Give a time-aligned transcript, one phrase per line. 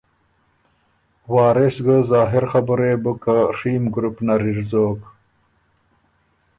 [1.33, 5.01] وارث ګۀ ظا هر خبُره يې بُک که ڒیم ګروپ نر اِر زوک۔